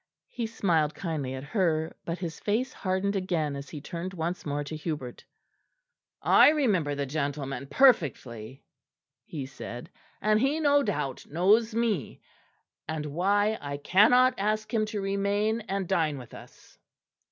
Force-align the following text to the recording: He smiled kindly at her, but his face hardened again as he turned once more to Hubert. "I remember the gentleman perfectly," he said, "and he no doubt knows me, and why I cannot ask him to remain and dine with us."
He 0.29 0.47
smiled 0.47 0.95
kindly 0.95 1.35
at 1.35 1.43
her, 1.43 1.95
but 2.05 2.17
his 2.17 2.39
face 2.39 2.73
hardened 2.73 3.15
again 3.15 3.55
as 3.55 3.69
he 3.69 3.79
turned 3.79 4.15
once 4.15 4.47
more 4.47 4.63
to 4.63 4.75
Hubert. 4.75 5.23
"I 6.23 6.49
remember 6.49 6.95
the 6.95 7.05
gentleman 7.05 7.67
perfectly," 7.67 8.63
he 9.25 9.45
said, 9.45 9.91
"and 10.19 10.39
he 10.39 10.59
no 10.59 10.81
doubt 10.81 11.27
knows 11.27 11.75
me, 11.75 12.19
and 12.87 13.05
why 13.05 13.59
I 13.61 13.77
cannot 13.77 14.33
ask 14.39 14.73
him 14.73 14.87
to 14.87 14.99
remain 14.99 15.61
and 15.69 15.87
dine 15.87 16.17
with 16.17 16.33
us." 16.33 16.79